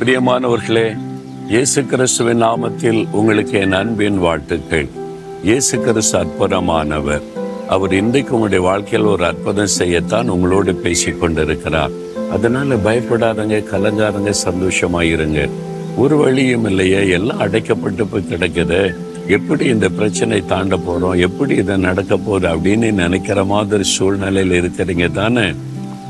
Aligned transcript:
பிரியமானவர்களே 0.00 0.96
இயேசு 1.48 1.84
கிறிஸ்துவின் 1.84 2.42
நாமத்தில் 2.42 3.08
உங்களுக்கு 3.12 3.58
என் 3.58 3.72
அன்பின் 3.72 4.18
வாழ்த்துக்கள். 4.18 4.88
இயேசு 5.42 5.80
கிறிஸ்து 5.80 6.18
அற்புதமானவர். 6.18 7.22
அவர் 7.68 7.92
இன்றைக்கு 7.92 8.34
உங்களுடைய 8.34 8.64
வாழ்க்கையில் 8.64 9.08
ஒரு 9.08 9.24
அற்புதம் 9.24 9.74
செய்யத்தான் 9.78 10.28
உங்களோடு 10.28 10.74
பேசி 10.74 11.10
கொண்டிருக்கிறார். 11.10 11.90
அதனால 12.30 12.74
பயப்படாதங்க 12.74 13.64
கலங்காதங்க 13.72 14.32
சந்தோஷமாயிருங்க. 14.44 15.48
ஒரு 15.96 16.16
வழியும் 16.16 16.64
இல்லையே 16.64 17.08
எல்லாம் 17.08 17.40
அடைக்கப்பட்டு 17.40 18.06
போய் 18.10 18.28
கிடக்குது. 18.30 18.94
எப்படி 19.28 19.64
இந்த 19.64 19.88
பிரச்சனை 19.88 20.46
தாண்ட 20.46 20.76
போறோம் 20.76 21.18
எப்படி 21.18 21.54
இதை 21.54 21.76
நடக்க 21.76 22.16
போகுது 22.16 22.48
அப்படின்னு 22.48 22.92
நினைக்கிற 22.92 23.44
மாதிரி 23.44 23.82
சூழ்நிலையில் 23.82 24.62
இருக்கிறீங்க 24.62 25.12
தானே? 25.12 25.52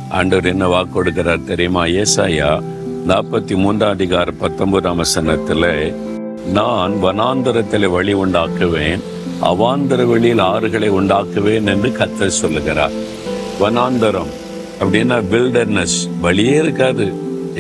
ஆண்டவர் 0.09 0.45
என்ன 0.45 0.67
வாக்கு 0.67 1.05
கொடுக்கிறார் 1.05 1.45
தெரியுமா? 1.45 1.85
ஏசாயா 1.85 2.63
நாற்பத்தி 3.09 3.55
மூன்றாம் 3.63 3.95
அதிகார 3.95 4.29
பத்தொன்பதாம் 4.43 5.01
வசனத்தில் 5.01 5.67
நான் 6.57 6.93
வனாந்தரத்தில் 7.03 7.87
வழி 7.95 8.13
உண்டாக்குவேன் 8.21 9.03
அவாந்தர 9.49 10.05
வெளியில் 10.11 10.43
ஆறுகளை 10.53 10.89
உண்டாக்குவேன் 10.99 11.67
என்று 11.73 11.89
கத்தர் 11.99 12.39
சொல்லுகிறார். 12.39 12.95
வனாந்தரம் 13.63 14.31
அப்படின்னா 14.81 15.19
வில்டர்னஸ் 15.33 15.99
வழியே 16.25 16.55
இருக்காது. 16.63 17.07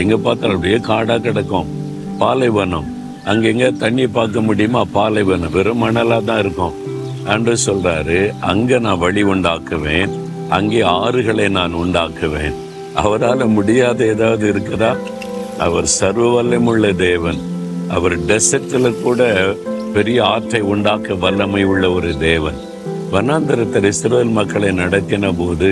எங்கே 0.02 0.18
பார்த்தாலும் 0.26 0.56
அப்படியே 0.56 0.78
காடாக 0.90 1.18
கிடக்கும். 1.26 1.68
பாலைவனம். 2.22 2.88
அங்கெங்க 3.32 3.68
தண்ணி 3.82 4.06
பார்க்க 4.16 4.46
முடியுமா 4.48 4.84
பாலைவனம். 4.96 5.54
வெறும் 5.56 5.82
மணலாக 5.84 6.24
தான் 6.30 6.42
இருக்கும். 6.45 6.74
அன்று 7.34 7.56
சொல்கிறாரு 7.66 8.20
அங்கே 8.52 8.78
நான் 8.86 9.02
வழி 9.04 9.24
உண்டாக்குவேன் 9.34 10.14
அங்கே 10.58 10.80
ஆறுகளை 11.00 11.48
நான் 11.58 11.76
உண்டாக்குவேன். 11.82 12.56
அவரால் 13.02 13.52
முடியாத 13.58 14.01
ஏதாவது 14.14 14.45
இருக்குதா? 14.52 14.90
அவர் 15.59 15.87
சர்வ 15.99 16.24
வல்லமுள்ள 16.35 16.87
தேவன். 16.97 17.41
அவர் 17.97 18.15
டெசர்ட்ல 18.29 18.91
கூட 19.02 19.23
பெரிய 19.95 20.19
ஆற்றை 20.24 20.60
உண்டாக்க 20.73 21.15
வல்லமை 21.15 21.63
உள்ள 21.65 21.85
ஒரு 21.93 22.10
தேவன். 22.19 22.59
வனாந்தரத்தில் 23.13 23.88
இஸ்ரேல் 23.91 24.32
மக்களை 24.38 24.71
நடத்தின 24.80 25.30
போது 25.41 25.71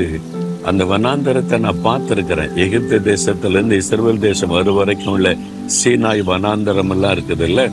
அந்த 0.70 0.82
வனாந்தரத்தை 0.84 1.56
நான் 1.64 1.84
பார்த்துருக்கிறேன். 1.86 2.52
எகிப்து 2.64 2.98
தேசத்திலேருந்து 3.10 3.78
இஸ்ரேல் 3.82 4.24
தேசம் 4.26 4.54
வரும் 4.56 4.78
வரைக்கும் 4.80 5.14
உள்ள 5.14 5.36
சீனாய் 5.78 6.22
வனாந்தரம் 6.32 6.92
எல்லாம் 6.96 7.14
இருக்குது 7.16 7.46
இல்லை 7.48 7.66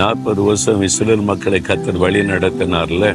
நாற்பது 0.00 0.42
வருஷம் 0.48 0.82
இஸ்ரேல் 0.88 1.28
மக்களை 1.30 1.60
கத்தர் 1.68 2.02
வழி 2.04 2.20
நடத்தினார்ல. 2.32 3.06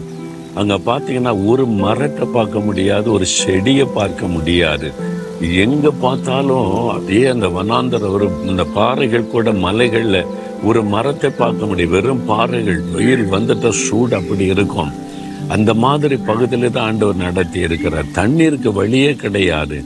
அங்கே 0.56 0.78
பார்த்தீங்கன்னா 0.90 1.34
ஒரு 1.45 1.66
மரத்தை 1.66 2.28
பார்க்க 2.38 2.59
முடியாது 2.59 3.12
ஒரு 3.12 3.25
செடியை 3.25 3.88
பார்க்க 4.00 4.28
முடியாது. 4.28 4.90
எங்க 5.41 5.91
பார்த்தாலும் 5.91 6.89
அப்படியே 6.89 7.25
அந்த 7.25 7.47
வனாந்தரம் 7.47 8.09
ஒரு 8.09 8.30
இந்த 8.45 8.63
பாறைகள் 8.63 9.27
கூட 9.27 9.52
மலைகள்ல 9.52 10.25
ஒரு 10.63 10.83
மரத்தை 10.83 11.29
பார்க்க 11.29 11.66
முடியும். 11.66 11.91
வெறும் 11.91 12.25
பாறைகள் 12.25 12.81
வெயில் 12.81 13.31
வந்துட்ட 13.31 13.69
சூடு 13.69 14.16
அப்படி 14.16 14.45
இருக்கும். 14.45 14.91
அந்த 15.47 15.73
மாதிரி 15.73 16.16
பகுதியில 16.16 16.71
தான் 16.71 16.85
ஆண்டவர் 16.85 17.16
நடத்தி 17.16 17.59
இருக்கிறார். 17.59 18.05
தண்ணீருக்கு 18.11 18.73
வழியே 18.73 19.13
கிடையாது. 19.13 19.83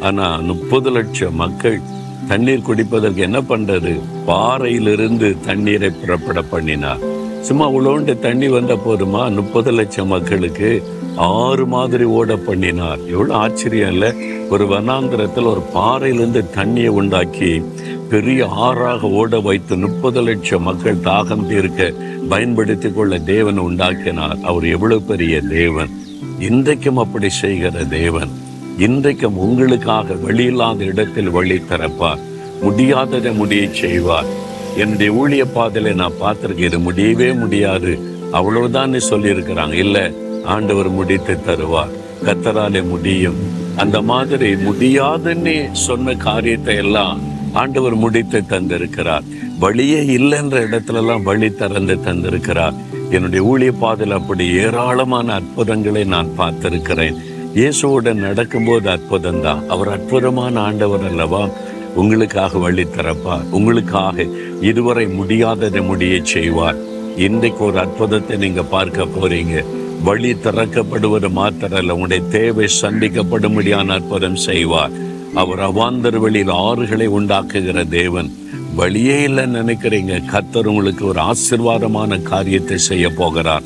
ஆனா 0.00 0.36
முப்பது 0.36 0.90
லட்சம் 0.90 1.34
மக்கள் 1.34 1.80
தண்ணீர் 2.28 2.66
குடிப்பதற்கு 2.68 3.16
என்ன 3.16 3.40
பண்றது? 3.40 4.00
பாறையிலிருந்து 4.26 5.36
தண்ணீரை 5.46 5.90
புறப்பட 5.90 6.42
பண்ணினார். 6.42 6.98
சும்மா 7.40 7.70
உழவுண்டு 7.70 8.18
தண்ணி 8.18 8.48
வந்த 8.48 8.74
போதுமா? 8.74 9.34
முப்பது 9.34 9.72
லட்சம் 9.72 10.08
மக்களுக்கு 10.08 10.82
ஆறு 11.16 11.66
மாதிரி 11.66 12.04
ஓட 12.04 12.36
பண்ணினார். 12.36 12.98
எவ்வளோ 13.06 13.34
ஆச்சரியம் 13.34 13.92
இல்லை? 13.92 14.12
ஒரு 14.50 14.64
வனாந்திரத்தில் 14.64 15.44
ஒரு 15.44 15.60
பாறையிலிருந்து 15.60 16.44
தண்ணியை 16.56 16.88
உண்டாக்கி 16.88 17.62
பெரிய 18.10 18.46
ஆறாக 18.46 19.10
ஓட 19.10 19.40
வைத்து 19.40 19.76
முப்பது 19.76 20.22
லட்சம் 20.22 20.62
மக்கள் 20.62 20.96
தாகம் 20.96 21.46
தீர்க்க 21.46 21.92
பயன்படுத்தி 22.28 22.92
கொள்ள 22.92 23.18
தேவன் 23.18 23.58
உண்டாக்கினார். 23.58 24.36
அவர் 24.42 24.66
எவ்வளவு 24.66 25.02
பெரிய 25.02 25.40
தேவன். 25.40 25.88
இன்றைக்கும் 26.38 26.96
அப்படி 26.96 27.28
செய்கிற 27.28 27.84
தேவன். 27.84 28.28
இன்றைக்கும் 28.78 29.38
உங்களுக்காக 29.38 30.14
வழியில்லாத 30.14 30.80
இடத்தில் 30.80 31.30
வழி 31.30 31.62
திறப்பார். 31.70 32.18
முடியாததை 32.62 33.34
முடிய 33.34 33.68
செய்வார். 33.72 34.24
என்னுடைய 34.76 35.12
ஊழிய 35.12 35.58
பாதையில 35.58 35.94
நான் 35.94 36.12
பார்த்துருக்கேன். 36.22 36.64
இது 36.64 36.78
முடியவே 36.78 37.32
முடியாது. 37.32 37.98
அவ்வளவுதான் 38.32 38.92
சொல்லியிருக்கிறாங்க. 38.92 39.72
இல்லை 39.72 40.28
ஆண்டவர் 40.44 40.88
முடித்து 40.88 41.38
தருவார். 41.46 41.92
கத்தராலே 42.24 42.88
முடியும். 42.88 43.34
அந்த 43.76 44.02
மாதிரி 44.02 44.56
முடியாதுன்னு 44.56 45.68
சொன்ன 45.72 46.14
காரியத்தை 46.14 46.76
எல்லாம் 46.76 47.20
ஆண்டவர் 47.52 47.94
முடித்து 47.94 48.42
தந்திருக்கிறார். 48.48 49.22
வழியே 49.58 50.00
இல்லைன்ற 50.00 50.56
இடத்துல 50.66 50.94
எல்லாம் 50.94 51.22
வழி 51.22 51.50
திறந்து 51.50 51.94
தந்திருக்கிறார். 51.94 52.72
என்னுடைய 53.10 53.46
ஊழிய 53.46 53.72
பாதையில் 53.78 54.16
அப்படி 54.16 54.52
ஏராளமான 54.52 55.32
அற்புதங்களை 55.32 56.04
நான் 56.04 56.28
பார்த்திருக்கிறேன். 56.38 57.16
இயேசுவுடன் 57.54 58.14
நடக்கும்போது 58.14 58.90
அற்புதம் 58.90 59.42
தான் 59.42 59.68
அவர் 59.68 59.88
அற்புதமான 59.88 60.60
ஆண்டவர் 60.60 61.04
அல்லவா? 61.04 61.48
உங்களுக்காக 61.94 62.58
வழி 62.58 62.82
திறப்பார். 62.82 63.50
உங்களுக்காக 63.50 64.26
இதுவரை 64.60 65.06
முடியாததை 65.06 65.86
முடிய 65.86 66.20
செய்வார். 66.22 66.76
இன்றைக்கு 67.16 67.64
ஒரு 67.64 67.78
அற்புதத்தை 67.78 68.36
நீங்க 68.36 68.62
பார்க்க 68.62 69.04
போறீங்க. 69.04 69.64
வழி 70.04 70.32
திறக்கப்படுவது 70.32 71.28
மாத்திரல்ல. 71.28 71.90
உங்களுடைய 71.90 72.22
தேவை 72.22 72.68
சந்திக்கப்படும்படியான 72.80 73.88
அற்புதம் 73.88 74.36
செய்வார். 74.36 74.90
அவர் 75.34 75.58
அவாந்தர் 75.58 76.16
வழியில் 76.16 76.52
ஆறுகளை 76.52 77.06
உண்டாக்குகிற 77.08 77.88
தேவன். 77.88 78.34
வழியே 78.74 79.26
இல்லைன்னு 79.26 79.62
நினைக்கிறீங்க. 79.62 80.22
கத்தர் 80.32 80.66
உங்களுக்கு 80.66 81.06
ஒரு 81.06 81.20
ஆசிர்வாதமான 81.20 82.22
காரியத்தை 82.22 82.78
செய்ய 82.78 83.10
போகிறார். 83.10 83.62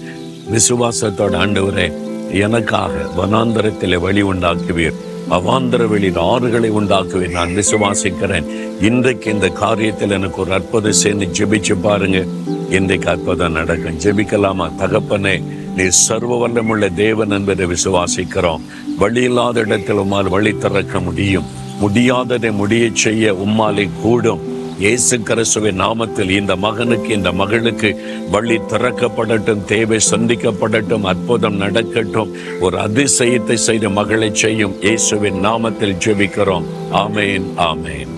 விசுவாசத்தோட 0.53 1.35
ஆண்டவரே 1.37 1.93
எனக்காக 2.33 2.93
வனாந்தரத்தில் 3.23 4.01
வழி 4.01 4.23
உண்டாக்குவீர். 4.23 4.95
அவாந்தர 5.31 5.87
வெளியில் 5.87 6.17
ஆறுகளை 6.17 6.71
உண்டாக்குவேன் 6.71 7.31
நான் 7.31 7.49
விசுவாசிக்கிறேன். 7.49 8.45
இன்றைக்கு 8.81 9.31
இந்த 9.31 9.49
காரியத்தில் 9.49 10.11
எனக்கு 10.11 10.41
ஒரு 10.41 10.53
அற்புதம் 10.53 10.93
சேர்ந்து 10.93 11.27
ஜெபிச்சு 11.27 11.77
பாருங்க. 11.83 12.25
இன்றைக்கு 12.71 13.09
அற்புதம் 13.09 13.53
நடக்கும். 13.53 13.99
ஜெபிக்கலாமா? 13.99 14.73
தகப்பனே 14.79 15.43
நீ 15.77 15.85
சர்வ 15.89 16.49
வல்லமுள்ள 16.49 16.95
தேவன் 16.95 17.31
என்பதை 17.31 17.67
விசுவாசிக்கிறோம். 17.67 18.61
வழி 18.99 19.23
இல்லாத 19.23 19.61
இடத்தில் 19.61 19.97
உம்மால் 19.97 20.29
வழி 20.29 20.59
திறக்க 20.59 21.01
முடியும். 21.01 21.45
முடியாததை 21.81 22.53
முடிய 22.53 22.91
செய்ய 22.95 23.33
உம்மாலை 23.35 23.89
கூடும். 24.03 24.53
இயேசு 24.79 25.21
கிறிஸ்துவின் 25.21 25.81
நாமத்தில் 25.81 26.31
இந்த 26.31 26.57
மகனுக்கு 26.57 27.15
இந்த 27.15 27.33
மகளுக்கு 27.33 27.91
வழி 28.31 28.59
திறக்கப்படட்டும் 28.59 29.65
தேவை 29.65 29.99
சந்திக்கப்படட்டும் 30.11 31.03
அற்புதம் 31.03 31.57
நடக்கட்டும். 31.57 32.33
ஒரு 32.61 32.79
அதிசயத்தை 32.79 33.55
செய்த 33.55 33.89
மகளை 33.89 34.35
செய்யும் 34.35 34.77
இயேசுவின் 34.81 35.41
நாமத்தில் 35.45 36.01
ஜெபிக்கிறோம். 36.07 36.65
ஆமேன் 36.93 37.49
ஆமேன். 37.57 38.13